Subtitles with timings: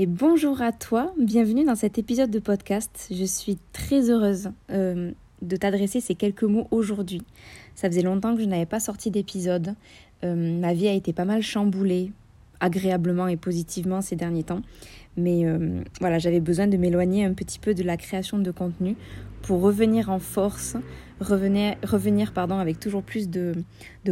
[0.00, 3.08] et bonjour à toi, bienvenue dans cet épisode de podcast.
[3.10, 5.10] Je suis très heureuse euh,
[5.42, 7.20] de t'adresser ces quelques mots aujourd'hui.
[7.74, 9.74] Ça faisait longtemps que je n'avais pas sorti d'épisode.
[10.22, 12.12] Euh, ma vie a été pas mal chamboulée,
[12.60, 14.62] agréablement et positivement ces derniers temps.
[15.16, 18.94] Mais euh, voilà, j'avais besoin de m'éloigner un petit peu de la création de contenu
[19.42, 20.76] pour revenir en force,
[21.18, 23.52] revenir, revenir pardon, avec toujours plus de,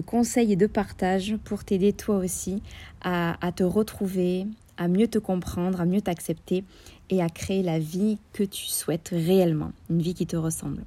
[0.04, 2.60] conseils et de partage pour t'aider toi aussi
[3.02, 4.46] à te retrouver,
[4.76, 6.64] à mieux te comprendre, à mieux t'accepter
[7.10, 10.82] et à créer la vie que tu souhaites réellement, une vie qui te ressemble.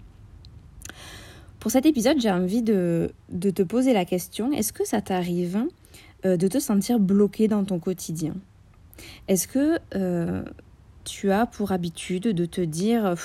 [1.59, 5.65] Pour cet épisode, j'ai envie de, te poser la question, est-ce que ça t'arrive
[6.25, 8.33] euh, de te sentir bloqué dans ton quotidien?
[9.27, 10.43] Est-ce que euh,
[11.03, 13.15] tu as pour habitude de te dire,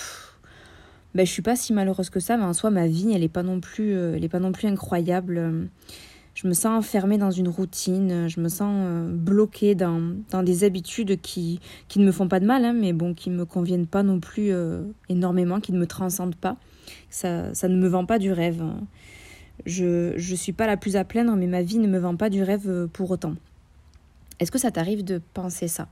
[1.15, 3.27] ben, je suis pas si malheureuse que ça, mais en soi, ma vie, elle n'est
[3.27, 5.69] euh, pas non plus incroyable
[6.35, 11.21] je me sens enfermée dans une routine, je me sens euh, bloquée dans, des habitudes
[11.21, 13.87] qui, qui ne me font pas de mal, hein, mais bon, qui ne me conviennent
[13.87, 16.57] pas non plus euh, énormément, qui ne me transcendent pas.
[17.09, 18.65] Ça, ça ne me vend pas du rêve.
[19.65, 22.31] Je ne suis pas la plus à plaindre, mais ma vie ne me vend pas
[22.31, 23.35] du rêve euh, pour autant.
[24.41, 25.87] Est-ce que ça t'arrive de penser ça?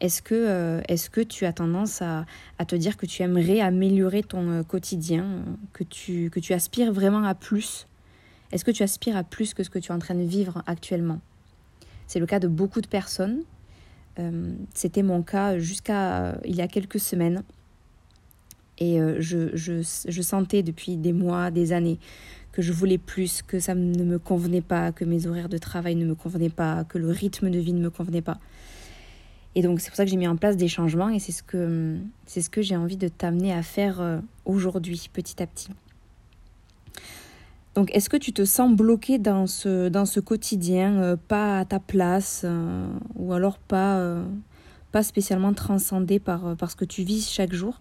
[0.00, 2.26] Est-ce que, que tu as tendance à,
[2.58, 7.24] à, te dire que tu aimerais améliorer ton quotidien, que tu, que tu aspires vraiment
[7.24, 7.86] à plus?
[8.52, 10.62] Est-ce que tu aspires à plus que ce que tu es en train de vivre
[10.66, 11.20] actuellement?
[12.06, 13.42] C'est le cas de beaucoup de personnes.
[14.18, 17.42] Euh, c'était mon cas jusqu'à euh, il y a quelques semaines.
[18.78, 21.98] Et euh, je, sentais depuis des mois, des années,
[22.52, 25.94] que je voulais plus, que ça ne me convenait pas, que mes horaires de travail
[25.94, 28.38] ne me convenaient pas, que le rythme de vie ne me convenait pas.
[29.54, 31.44] Et donc c'est pour ça que j'ai mis en place des changements et c'est ce
[31.44, 35.70] que, c'est ce que j'ai envie de t'amener à faire aujourd'hui, petit à petit.
[37.74, 41.64] Donc, est-ce que tu te sens bloqué dans ce, dans ce quotidien, euh, pas à
[41.64, 44.24] ta place, euh, ou alors pas, euh,
[44.92, 47.80] pas spécialement transcendé par, par ce que tu vis chaque jour?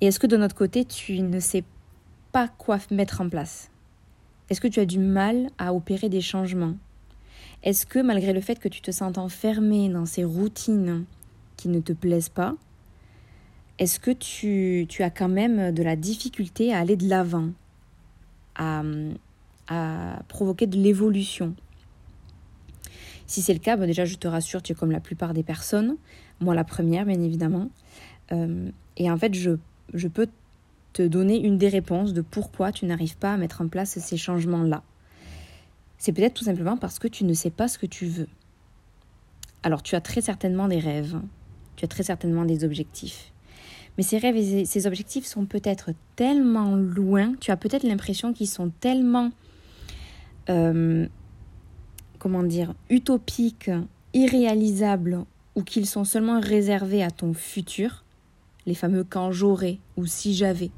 [0.00, 1.62] Et est-ce que de notre côté, tu ne sais
[2.32, 3.70] pas quoi mettre en place?
[4.50, 6.74] Est-ce que tu as du mal à opérer des changements?
[7.62, 11.04] Est-ce que malgré le fait que tu te sens enfermé dans ces routines
[11.56, 12.54] qui ne te plaisent pas,
[13.78, 17.50] est-ce que tu, tu as quand même de la difficulté à aller de l'avant?
[18.58, 18.82] À,
[20.28, 21.54] provoquer de l'évolution.
[23.26, 25.42] Si c'est le cas, bah déjà je te rassure, tu es comme la plupart des
[25.42, 25.96] personnes,
[26.40, 27.70] moi la première bien évidemment.
[28.32, 29.52] Euh, et en fait, je,
[29.92, 30.28] je peux
[30.94, 34.16] te donner une des réponses de pourquoi tu n'arrives pas à mettre en place ces
[34.16, 34.82] changements-là.
[35.98, 38.28] C'est peut-être tout simplement parce que tu ne sais pas ce que tu veux.
[39.62, 41.20] Alors tu as très certainement des rêves,
[41.76, 43.32] tu as très certainement des objectifs.
[43.98, 48.48] Mais ces rêves et ces objectifs sont peut-être tellement loin, tu as peut-être l'impression qu'ils
[48.48, 49.32] sont tellement,
[50.48, 51.06] euh,
[52.20, 53.72] comment dire, utopiques,
[54.14, 55.24] irréalisables,
[55.56, 58.04] ou qu'ils sont seulement réservés à ton futur,
[58.64, 60.70] les fameux quand j'aurai ou si j'avais,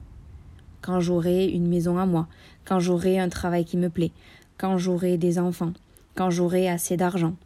[0.80, 2.26] quand j'aurai une maison à moi,
[2.64, 4.12] quand j'aurai un travail qui me plaît,
[4.56, 5.74] quand j'aurai des enfants,
[6.14, 7.36] quand j'aurai assez d'argent,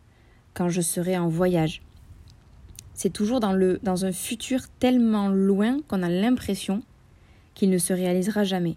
[0.55, 1.83] quand je serai en voyage,
[2.95, 6.83] c'est toujours dans, le, dans un futur tellement loin qu'on a l'impression
[7.55, 8.77] qu'il ne se réalisera jamais.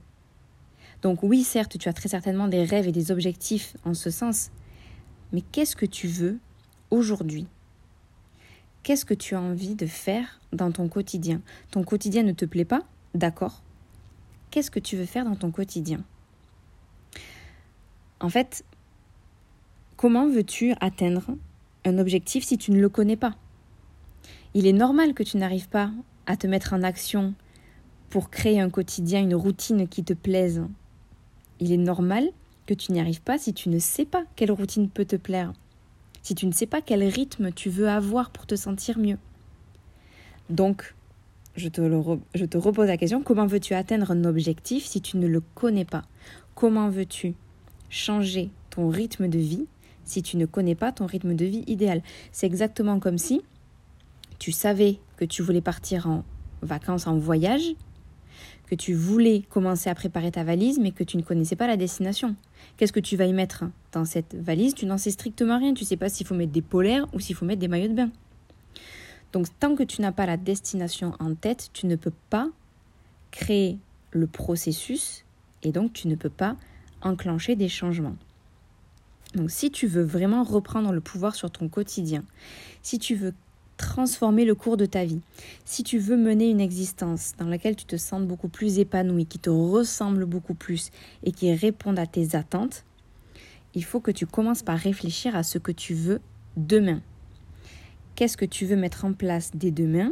[1.02, 4.50] Donc oui, certes, tu as très certainement des rêves et des objectifs en ce sens,
[5.32, 6.40] mais qu'est-ce que tu veux
[6.90, 7.48] aujourd'hui?
[8.84, 11.42] Qu'est-ce que tu as envie de faire dans ton quotidien?
[11.72, 12.84] Ton quotidien ne te plaît pas?
[13.14, 13.62] D'accord.
[14.50, 16.04] Qu'est-ce que tu veux faire dans ton quotidien?
[18.20, 18.64] En fait,
[19.98, 21.36] comment veux-tu atteindre
[21.86, 23.36] un objectif si tu ne le connais pas?
[24.54, 25.92] Il est normal que tu n'arrives pas
[26.26, 27.34] à te mettre en action
[28.10, 30.64] pour créer un quotidien, une routine qui te plaise.
[31.60, 32.30] Il est normal
[32.66, 35.54] que tu n'y arrives pas si tu ne sais pas quelle routine peut te plaire,
[36.22, 39.18] si tu ne sais pas quel rythme tu veux avoir pour te sentir mieux.
[40.50, 40.96] Donc,
[41.56, 45.86] je te, repose la question, comment veux-tu atteindre un objectif si tu ne le connais
[45.86, 46.04] pas?
[46.56, 47.34] Comment veux-tu
[47.90, 49.66] changer ton rythme de vie
[50.06, 52.04] si tu ne connais pas ton rythme de vie idéal?
[52.32, 53.42] C'est exactement comme si
[54.40, 56.24] tu savais que tu voulais partir en
[56.62, 57.76] vacances, en voyage,
[58.68, 61.78] que tu voulais commencer à préparer ta valise, mais que tu ne connaissais pas la
[61.78, 62.36] destination.
[62.76, 64.74] Qu'est-ce que tu vas y mettre dans cette valise?
[64.74, 65.74] Tu n'en sais strictement rien.
[65.74, 67.88] Tu ne sais pas s'il faut mettre des polaires ou s'il faut mettre des maillots
[67.88, 68.12] de bain.
[69.32, 72.50] Donc, tant que tu n'as pas la destination en tête, tu ne peux pas
[73.32, 73.78] créer
[74.12, 75.24] le processus
[75.64, 76.56] et donc tu ne peux pas
[77.02, 78.16] enclencher des changements.
[79.36, 82.24] Donc, si tu veux vraiment reprendre le pouvoir sur ton quotidien,
[82.82, 83.34] si tu veux
[83.78, 85.22] transformer le cours de ta vie.
[85.66, 89.40] Si tu veux mener une existence dans laquelle tu te sens beaucoup plus épanoui, qui
[89.40, 90.92] te ressemble beaucoup plus
[91.24, 92.84] et qui réponde à tes attentes,
[93.76, 96.20] il faut que tu commences par réfléchir à ce que tu veux
[96.58, 97.02] demain.
[98.16, 100.12] qu'est-ce que tu veux mettre en place dès demain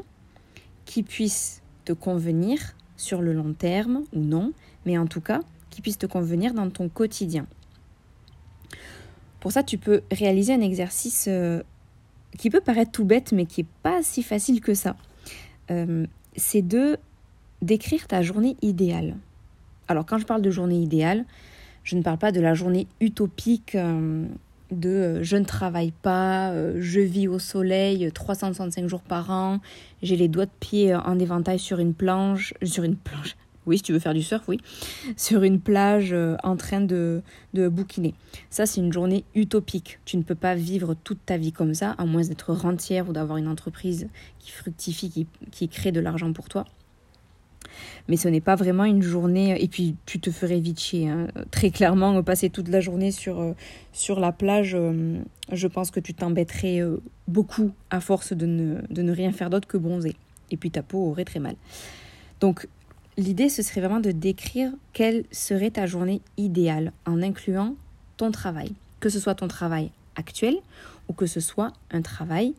[0.86, 2.60] qui puisse te convenir
[2.98, 4.54] sur le long terme ou non,
[4.86, 5.42] mais en tout cas
[5.72, 7.48] qui puisse te convenir dans ton quotidien.
[9.40, 11.62] Pour ça, tu peux réaliser un exercice euh,
[12.38, 14.96] qui peut paraître tout bête, mais qui n'est pas si facile que ça.
[15.72, 16.06] Euh,
[16.36, 16.98] c'est de
[17.62, 19.16] d'écrire ta journée idéale.
[19.88, 21.26] Alors quand je parle de journée idéale,
[21.84, 24.26] je ne parle pas de la journée utopique euh,
[24.72, 29.60] de euh, je ne travaille pas, je vis au soleil 365 jours par an,
[30.04, 33.36] j'ai les doigts de pied en éventail sur une planche, sur une planche.
[33.66, 34.60] Oui, si tu veux faire du surf, oui.
[35.18, 37.22] Sur une plage en train de,
[37.54, 38.14] bouquiner.
[38.50, 40.00] Ça, c'est une journée utopique.
[40.06, 43.14] Tu ne peux pas vivre toute ta vie comme ça, à moins d'être rentière ou
[43.14, 44.08] d'avoir une entreprise
[44.40, 46.66] qui fructifie, qui, crée de l'argent pour toi
[48.08, 49.62] mais ce n'est pas vraiment une journée.
[49.62, 51.10] Et puis, tu te ferais vite chier.
[51.10, 51.28] Hein.
[51.52, 53.54] Très clairement, passer toute la journée sur, euh,
[54.18, 55.18] la plage, euh,
[55.52, 59.50] je pense que tu t'embêterais euh, beaucoup à force de ne, de ne rien faire
[59.50, 60.16] d'autre que bronzer.
[60.52, 61.56] Et puis, ta peau aurait très mal.
[62.40, 62.68] Donc,
[63.18, 67.76] l'idée, ce serait vraiment de décrire quelle serait ta journée idéale en incluant
[68.18, 68.74] ton travail.
[69.00, 70.56] Que ce soit ton travail actuel
[71.08, 72.54] ou que ce soit un travail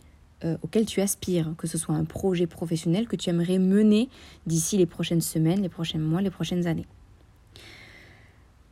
[0.45, 4.09] euh, auquel tu aspires, que ce soit un projet professionnel que tu aimerais mener
[4.47, 6.87] d'ici les prochaines semaines, les prochains mois, les prochaines années.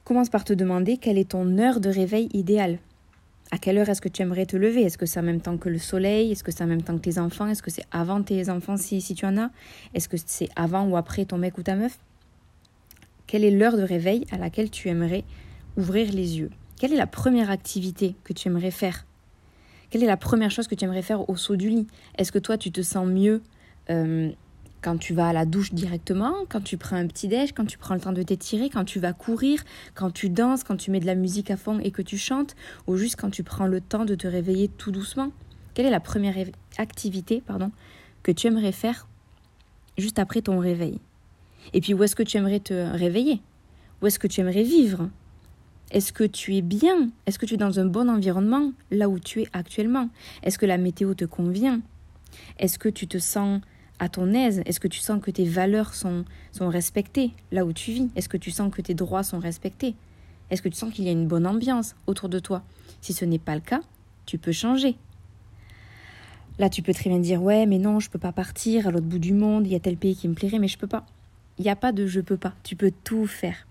[0.05, 2.79] Commence par te demander quelle est ton heure de réveil idéale.
[3.55, 4.83] À quelle heure est-ce que tu aimerais te lever?
[4.83, 6.33] Est-ce que c'est en même temps que le soleil?
[6.33, 7.47] Est-ce que c'est en même temps que tes enfants?
[7.47, 9.51] Est-ce que c'est avant tes enfants si, tu en as?
[9.95, 12.01] Est-ce que c'est avant ou après ton mec ou ta meuf?
[13.29, 15.23] Quelle est l'heure de réveil à laquelle tu aimerais
[15.77, 16.51] ouvrir les yeux?
[16.81, 19.06] Quelle est la première activité que tu aimerais faire?
[19.89, 21.87] Quelle est la première chose que tu aimerais faire au saut du lit?
[22.19, 23.41] Est-ce que toi, tu te sens mieux
[23.89, 24.33] euh,
[24.85, 27.79] quand tu vas à la douche directement, quand tu prends un petit déj, quand tu
[27.79, 29.65] prends le temps de t'étirer, quand tu vas courir,
[29.95, 32.55] quand tu danses, quand tu mets de la musique à fond et que tu chantes,
[32.87, 35.33] ou juste quand tu prends le temps de te réveiller tout doucement
[35.73, 36.37] Quelle est la première
[36.77, 37.73] activité pardon,
[38.23, 39.09] que tu aimerais faire
[39.97, 41.01] juste après ton réveil?
[41.73, 43.41] Et puis où est-ce que tu aimerais te réveiller?
[44.03, 45.09] Où est-ce que tu aimerais vivre?
[45.93, 47.09] Est-ce que tu es bien?
[47.25, 50.11] Est-ce que tu es dans un bon environnement là où tu es actuellement?
[50.43, 51.81] Est-ce que la météo te convient?
[52.59, 53.63] Est-ce que tu te sens
[53.99, 54.62] à ton aise?
[54.67, 58.08] Est-ce que tu sens que tes valeurs sont, sont respectées là où tu vis?
[58.17, 59.94] Est-ce que tu sens que tes droits sont respectés?
[60.50, 62.62] Est-ce que tu sens qu'il y a une bonne ambiance autour de toi?
[63.00, 63.81] Si ce n'est pas le cas,
[64.26, 64.96] tu peux changer.
[66.58, 69.06] Là, tu peux très bien dire Ouais, mais non, je peux pas partir à l'autre
[69.06, 71.05] bout du monde, il y a tel pays qui me plairait, mais je peux pas.
[71.58, 72.52] Il n'y a pas de je peux pas.
[72.62, 73.67] Tu peux tout faire.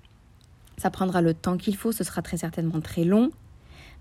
[0.78, 3.30] Ça prendra le temps qu'il faut, ce sera très certainement très long,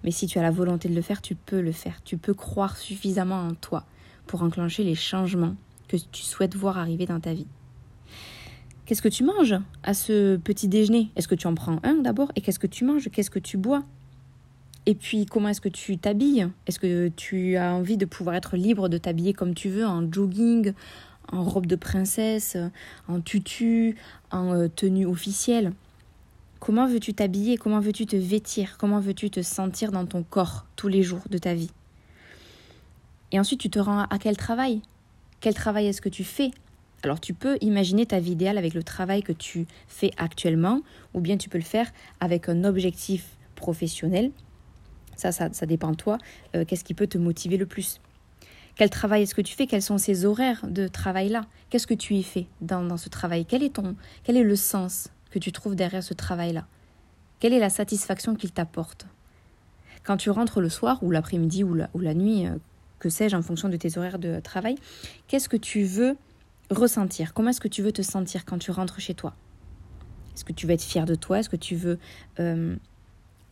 [0.05, 2.01] mais si tu as la volonté de le faire, tu peux le faire.
[2.05, 3.85] Tu peux croire suffisamment en toi
[4.27, 5.55] pour enclencher les changements
[5.93, 7.47] que tu souhaites voir arriver dans ta vie.
[8.85, 11.11] Qu'est-ce que tu manges à ce petit déjeuner?
[11.17, 12.33] Est-ce que tu en prends un d'abord?
[12.37, 13.09] Et qu'est-ce que tu manges?
[13.11, 13.85] Qu'est-ce que tu bois?
[14.87, 16.49] Et puis comment est-ce que tu t'habilles?
[16.67, 20.11] Est-ce que tu as envie de pouvoir être libre de t'habiller comme tu veux, en
[20.11, 20.73] jogging,
[21.31, 22.57] en robe de princesse,
[23.07, 23.97] en tutu,
[24.33, 25.73] en euh, tenue officielle?
[26.59, 27.57] Comment veux-tu t'habiller?
[27.57, 28.77] Comment veux-tu te vêtir?
[28.79, 31.71] Comment veux-tu te sentir dans ton corps tous les jours de ta vie?
[33.31, 34.83] Et ensuite, tu te rends à quel travail?
[35.43, 36.53] Quel travail est-ce que tu fais?
[37.03, 40.83] Alors tu peux imaginer ta vie idéale avec le travail que tu fais actuellement,
[41.15, 41.91] ou bien tu peux le faire
[42.21, 44.31] avec un objectif professionnel.
[45.17, 46.19] Ça, ça, dépend de toi.
[46.55, 48.01] Euh, qu'est-ce qui peut te motiver le plus.
[48.77, 49.67] Quel travail est-ce que tu fais?
[49.67, 51.45] Quels sont ces horaires de travail-là?
[51.71, 53.45] Qu'est-ce que tu y fais dans, ce travail?
[53.45, 56.67] Quel est, ton, quel est le sens que tu trouves derrière ce travail-là?
[57.41, 59.07] Quelle est la satisfaction qu'il t'apporte?
[60.05, 62.57] Quand tu rentres le soir ou l'après-midi ou la, nuit, euh,
[63.03, 64.77] que sais-je, en fonction de tes horaires de travail,
[65.27, 66.17] qu'est-ce que tu veux
[66.71, 67.35] ressentir?
[67.35, 69.35] Comment est-ce que tu veux te sentir quand tu rentres chez toi?
[70.35, 71.41] Est-ce que tu veux être fier de toi?
[71.41, 71.99] Est-ce que tu veux
[72.39, 72.77] euh,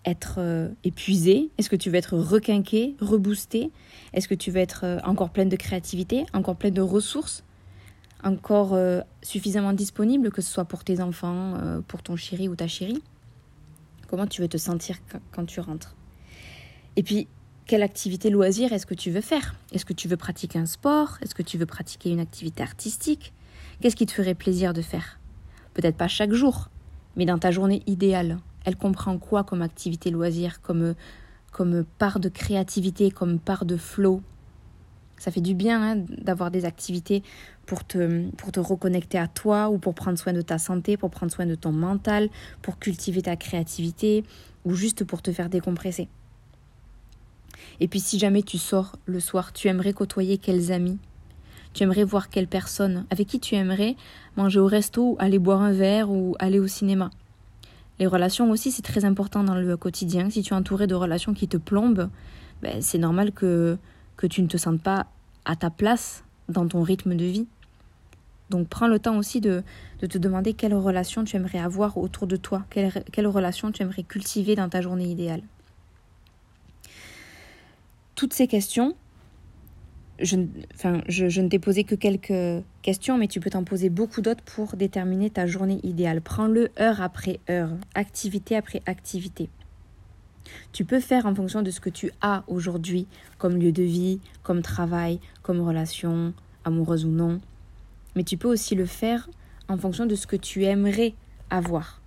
[0.04, 1.50] être euh, épuisé?
[1.58, 3.72] Est-ce que tu veux être requinqué, reboosté?
[4.12, 7.42] Est-ce que tu veux être encore pleine de créativité, encore pleine de ressources?
[8.22, 12.54] Encore euh, suffisamment disponible, que ce soit pour tes enfants, euh, pour ton chéri ou
[12.54, 13.02] ta chérie?
[14.06, 14.98] Comment tu veux te sentir
[15.32, 15.96] quand tu rentres?
[16.94, 17.26] Et puis,
[17.70, 19.54] quelle activité loisir est-ce que tu veux faire?
[19.70, 21.18] Est-ce que tu veux pratiquer un sport?
[21.22, 23.32] Est-ce que tu veux pratiquer une activité artistique?
[23.80, 25.20] Qu'est-ce qui te ferait plaisir de faire?
[25.74, 26.68] Peut-être pas chaque jour,
[27.14, 28.38] mais dans ta journée idéale.
[28.64, 30.96] Elle comprend quoi comme activité loisir, comme,
[31.52, 34.20] comme part de créativité, comme part de flow?
[35.16, 37.22] Ça fait du bien hein, d'avoir des activités
[37.66, 41.10] pour te, pour te reconnecter à toi ou pour prendre soin de ta santé, pour
[41.10, 42.30] prendre soin de ton mental,
[42.62, 44.24] pour cultiver ta créativité
[44.64, 46.08] ou juste pour te faire décompresser.
[47.80, 50.98] Et puis si jamais tu sors le soir, tu aimerais côtoyer quels amis?
[51.72, 53.96] Tu aimerais voir quelles personnes Avec qui tu aimerais
[54.36, 57.10] manger au resto, aller boire un verre ou aller au cinéma?
[57.98, 60.30] Les relations aussi, c'est très important dans le quotidien.
[60.30, 62.08] Si tu es entouré de relations qui te plombent,
[62.62, 63.78] ben, c'est normal que
[64.20, 65.06] que tu ne te sentes pas
[65.46, 67.46] à ta place dans ton rythme de vie.
[68.50, 69.62] Donc prends le temps aussi de,
[69.98, 74.02] te demander quelle relation tu aimerais avoir autour de toi, quelle, quelle relation tu aimerais
[74.02, 75.42] cultiver dans ta journée idéale.
[78.20, 78.94] Toutes ces questions,
[80.18, 80.36] je,
[80.74, 84.44] enfin, je, ne t'ai posé que quelques questions, mais tu peux t'en poser beaucoup d'autres
[84.44, 86.20] pour déterminer ta journée idéale.
[86.20, 89.48] Prends-le heure après heure, activité après activité.
[90.72, 93.06] Tu peux faire en fonction de ce que tu as aujourd'hui
[93.38, 96.34] comme lieu de vie, comme travail, comme relation,
[96.66, 97.40] amoureuse ou non.
[98.16, 99.30] Mais tu peux aussi le faire
[99.66, 101.14] en fonction de ce que tu aimerais
[101.48, 101.99] avoir.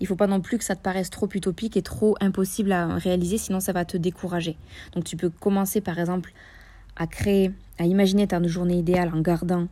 [0.00, 2.96] Il faut pas non plus que ça te paraisse trop utopique et trop impossible à
[2.96, 4.56] réaliser, sinon ça va te décourager.
[4.92, 6.32] Donc tu peux commencer par exemple
[6.96, 9.68] à créer, à imaginer ta journée idéale en gardant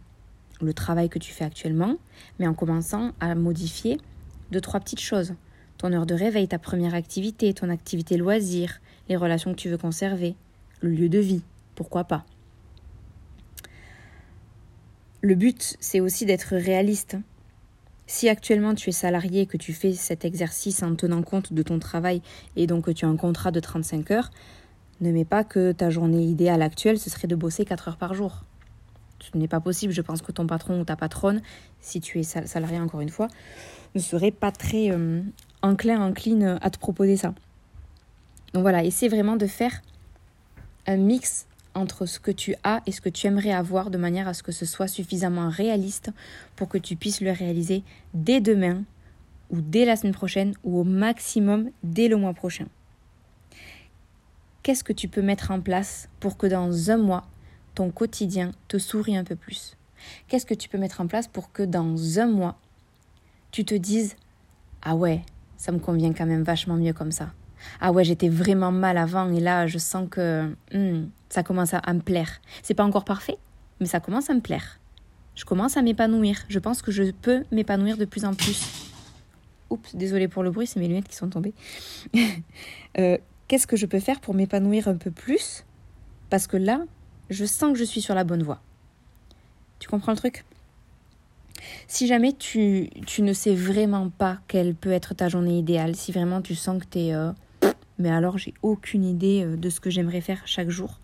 [0.60, 1.96] le travail que tu fais actuellement,
[2.38, 3.98] mais en commençant à modifier
[4.50, 5.34] deux, trois petites choses.
[5.78, 9.78] Ton heure de réveil, ta première activité, ton activité loisir, les relations que tu veux
[9.78, 10.36] conserver,
[10.80, 11.42] le lieu de vie,
[11.74, 12.24] pourquoi pas.
[15.20, 17.16] Le but, c'est aussi d'être réaliste.
[18.14, 21.62] Si actuellement tu es salarié et que tu fais cet exercice en tenant compte de
[21.62, 22.20] ton travail
[22.56, 24.30] et donc que tu as un contrat de 35 heures,
[25.00, 28.12] ne mets pas que ta journée idéale actuelle, ce serait de bosser 4 heures par
[28.12, 28.44] jour.
[29.18, 29.94] Ce n'est pas possible.
[29.94, 31.40] Je pense que ton patron ou ta patronne,
[31.80, 33.28] si tu es salarié encore une fois,
[33.94, 35.22] ne serait pas très euh,
[35.62, 36.12] enclin,
[36.60, 37.32] à te proposer ça.
[38.52, 39.80] Donc voilà, essaie vraiment de faire
[40.86, 44.28] un mix entre ce que tu as et ce que tu aimerais avoir de manière
[44.28, 46.10] à ce que ce soit suffisamment réaliste
[46.56, 47.82] pour que tu puisses le réaliser
[48.14, 48.84] dès demain
[49.50, 52.66] ou dès la semaine prochaine ou au maximum dès le mois prochain
[54.62, 57.24] qu'est-ce que tu peux mettre en place pour que dans un mois,
[57.74, 59.76] ton quotidien te sourie un peu plus?
[60.28, 62.56] Qu'est-ce que tu peux mettre en place pour que dans un mois,
[63.50, 64.16] tu te dises
[64.82, 65.22] Ah ouais,
[65.56, 67.32] ça me convient quand même vachement mieux comme ça.
[67.80, 71.92] Ah ouais, j'étais vraiment mal avant et là, je sens que hmm, ça commence à,
[71.92, 72.40] me plaire.
[72.62, 73.38] C'est pas encore parfait,
[73.80, 74.78] mais ça commence à me plaire.
[75.34, 76.44] Je commence à m'épanouir.
[76.48, 78.90] Je pense que je peux m'épanouir de plus en plus.
[79.70, 81.54] Oups, désolé pour le bruit, c'est mes lunettes qui sont tombées.
[82.98, 83.16] euh,
[83.48, 85.64] qu'est-ce que je peux faire pour m'épanouir un peu plus?
[86.28, 86.82] Parce que là,
[87.30, 88.60] je sens que je suis sur la bonne voie.
[89.78, 90.44] Tu comprends le truc?
[91.88, 96.12] Si jamais tu, tu, ne sais vraiment pas quelle peut être ta journée idéale, si
[96.12, 97.14] vraiment tu sens que tu es...
[97.14, 97.32] Euh,
[98.02, 101.00] mais alors j'ai aucune idée euh, de ce que j'aimerais faire chaque jour.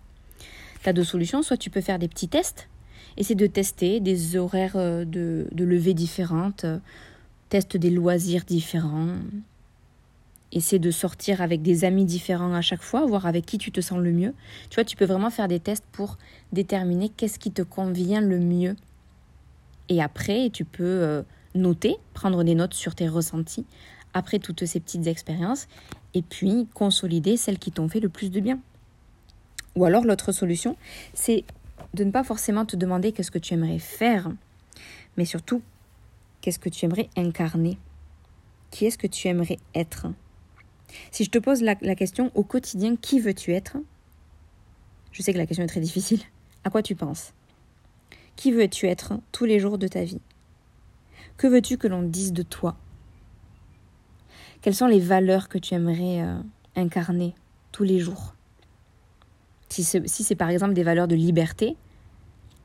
[0.82, 2.68] Tu as deux solutions, soit tu peux faire des petits tests,
[3.16, 6.66] essayer de tester des horaires euh, de, de levée différentes,
[7.48, 9.16] teste des loisirs différents,
[10.52, 13.80] essaie de sortir avec des amis différents à chaque fois, voir avec qui tu te
[13.80, 14.34] sens le mieux.
[14.70, 16.18] Tu vois, tu peux vraiment faire des tests pour
[16.52, 18.76] déterminer qu'est-ce qui te convient le mieux.
[19.88, 21.22] Et après, tu peux euh,
[21.54, 23.66] noter, prendre des notes sur tes ressentis
[24.14, 25.68] après toutes ces petites expériences
[26.14, 28.58] et puis consolider celles qui t'ont fait le plus de bien.
[29.76, 30.76] Ou alors l'autre solution,
[31.14, 31.44] c'est
[31.94, 34.30] de ne pas forcément te demander qu'est-ce que tu aimerais faire,
[35.16, 35.62] mais surtout
[36.40, 37.78] qu'est-ce que tu aimerais incarner?
[38.70, 40.08] Qui est-ce que tu aimerais être?
[41.10, 43.76] Si je te pose la, question au quotidien, qui veux-tu être?
[45.12, 46.20] Je sais que la question est très difficile.
[46.64, 47.32] À quoi tu penses?
[48.36, 50.20] Qui veux-tu être tous les jours de ta vie?
[51.36, 52.76] Que veux-tu que l'on dise de toi?
[54.68, 56.36] Quelles sont les valeurs que tu aimerais euh,
[56.76, 57.34] incarner
[57.72, 58.34] tous les jours?
[59.70, 61.74] Si c'est par exemple des valeurs de liberté,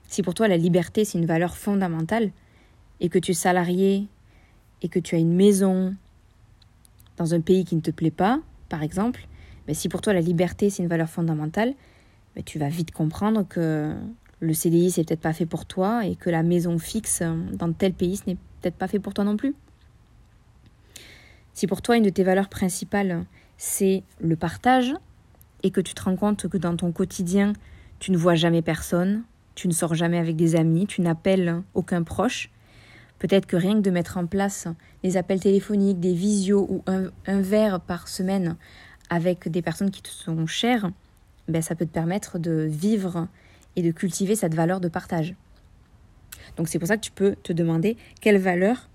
[0.09, 2.31] si pour toi la liberté c'est une valeur fondamentale,
[2.99, 4.09] et que tu es salarié,
[4.81, 5.95] et que tu as une maison,
[7.15, 9.25] dans un pays qui ne te plaît pas, par exemple,
[9.69, 11.73] mais si pour toi la liberté c'est une valeur fondamentale,
[12.35, 13.95] mais tu vas vite comprendre que
[14.41, 17.93] le CDI c'est peut-être pas fait pour toi et que la maison fixe dans tel
[17.93, 19.55] pays ce n'est peut-être pas fait pour toi non plus.
[21.53, 23.25] Si pour toi une de tes valeurs principales
[23.57, 24.93] c'est le partage
[25.61, 27.53] et que tu te rends compte que dans ton quotidien
[27.99, 29.23] tu ne vois jamais personne,
[29.55, 32.49] tu ne sors jamais avec des amis, tu n'appelles aucun proche,
[33.23, 34.67] Peut-être que rien que de mettre en place
[35.01, 37.09] des appels téléphoniques, des visios ou un,
[37.41, 38.57] verre par semaine
[39.09, 40.91] avec des personnes qui te sont chères,
[41.47, 43.29] ben ça peut te permettre de vivre
[43.77, 45.35] et de cultiver cette valeur de partage.
[46.57, 48.89] Donc c'est pour ça que tu peux te demander quelle valeur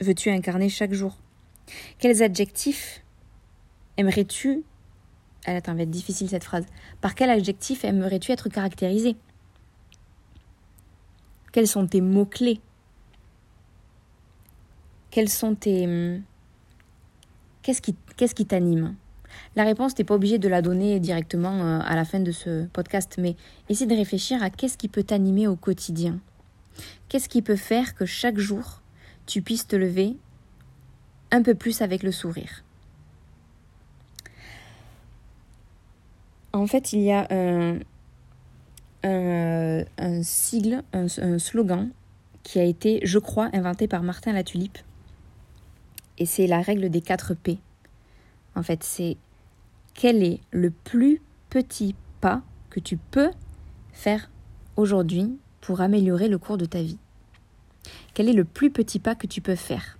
[0.00, 1.16] veux-tu incarner chaque jour?
[1.98, 3.02] Quels adjectifs
[3.96, 4.62] aimerais-tu
[5.56, 6.66] attends, va être difficile cette phrase.
[7.00, 9.16] Par quel adjectif aimerais-tu être caractérisé?
[11.52, 12.60] Quels sont tes mots-clés?
[15.10, 16.20] Quels sont tes...
[17.62, 18.96] Qu'est-ce qui qu'est-ce qui t'anime?
[19.56, 22.66] La réponse, t'es pas obligé de la donner directement euh, à la fin de ce
[22.66, 23.36] podcast, mais
[23.68, 26.18] essaie de réfléchir à qu'est-ce qui peut t'animer au quotidien?
[27.08, 28.82] Qu'est-ce qui peut faire que chaque jour,
[29.26, 30.16] tu puisses te lever
[31.30, 32.62] un peu plus avec le sourire
[36.52, 37.78] En fait, il y a un,
[40.22, 41.90] sigle, un, slogan
[42.42, 44.78] qui a été, je crois, inventé par Martin Latulipe.
[46.16, 47.58] Et c'est la règle des 4 P.
[48.56, 49.16] En fait, c'est
[49.94, 51.20] quel est le plus
[51.50, 53.30] petit pas que tu peux
[53.92, 54.30] faire
[54.76, 56.98] aujourd'hui pour améliorer le cours de ta vie?
[58.14, 59.97] Quel est le plus petit pas que tu peux faire?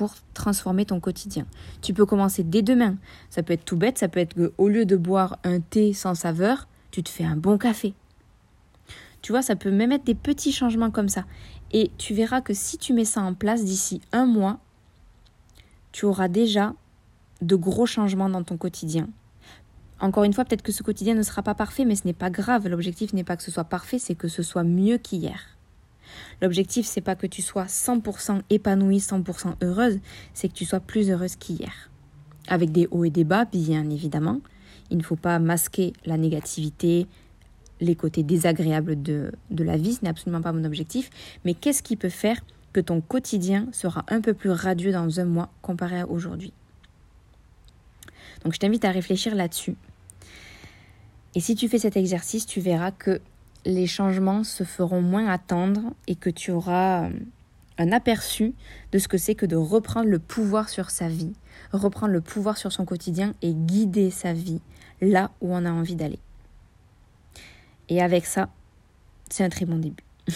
[0.00, 1.44] Pour transformer ton quotidien
[1.82, 2.96] Tu peux commencer dès demain.
[3.28, 6.14] Ça peut être tout bête, ça peut être qu'au lieu de boire un thé sans
[6.14, 7.92] saveur, tu te fais un bon café.
[9.20, 11.26] Tu vois, ça peut même être des petits changements comme ça.
[11.70, 14.58] Et tu verras que si tu mets ça en place d'ici un mois,
[15.92, 16.72] tu auras déjà
[17.42, 19.06] de gros changements dans ton quotidien.
[20.00, 22.30] Encore une fois, peut-être que ce quotidien ne sera pas parfait, mais ce n'est pas
[22.30, 22.68] grave.
[22.68, 25.58] L'objectif n'est pas que ce soit parfait, c'est que ce soit mieux qu'hier.
[26.42, 29.98] L'objectif, c'est pas que tu sois 100% épanouie, 100% heureuse,
[30.34, 31.90] c'est que tu sois plus heureuse qu'hier.
[32.48, 34.40] Avec des hauts et des bas, bien évidemment.
[34.90, 37.06] Il ne faut pas masquer la négativité,
[37.80, 41.10] les côtés désagréables de, de la vie, ce n'est absolument pas mon objectif.
[41.44, 42.40] Mais qu'est-ce qui peut faire
[42.72, 46.52] que ton quotidien sera un peu plus radieux dans un mois comparé à aujourd'hui?
[48.44, 49.76] Donc je t'invite à réfléchir là-dessus.
[51.34, 53.20] Et si tu fais cet exercice, tu verras que
[53.64, 57.10] les changements se feront moins attendre et que tu auras euh,
[57.78, 58.54] un aperçu
[58.92, 61.32] de ce que c'est que de reprendre le pouvoir sur sa vie,
[61.72, 64.60] reprendre le pouvoir sur son quotidien et guider sa vie
[65.00, 66.18] là où on a envie d'aller.
[67.88, 68.48] Et avec ça,
[69.28, 70.04] c'est un très bon début.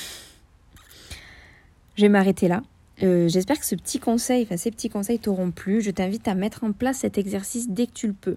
[1.97, 2.63] Je vais m'arrêter là.
[3.03, 5.81] Euh, j'espère que ce petit conseil, enfin ces petits conseils t'auront plu.
[5.81, 8.37] Je t'invite à mettre en place cet exercice dès que tu le peux.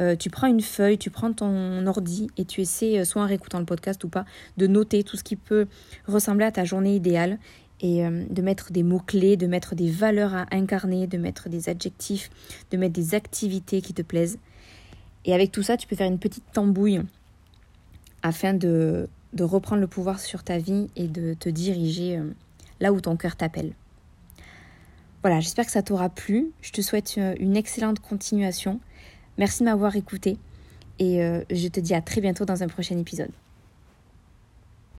[0.00, 3.26] Euh, tu prends une feuille, tu prends ton ordi et tu essaies, euh, soit en
[3.26, 4.24] réécoutant le podcast ou pas,
[4.56, 5.66] de noter tout ce qui peut
[6.06, 7.38] ressembler à ta journée idéale
[7.80, 12.28] et de mettre des mots-clés, de mettre des valeurs à incarner, de mettre des adjectifs,
[12.72, 14.40] de mettre des activités qui te plaisent.
[15.24, 17.00] Et avec tout ça, tu peux faire une petite tambouille
[18.24, 22.20] afin de, de reprendre le pouvoir sur ta vie et de te diriger
[22.80, 23.72] là où ton cœur t'appelle.
[25.22, 26.52] Voilà, j'espère que ça t'aura plu.
[26.62, 28.80] Je te souhaite euh, une excellente continuation.
[29.36, 30.38] Merci de m'avoir écouté
[30.98, 33.30] et euh, je te dis à très bientôt dans un prochain épisode.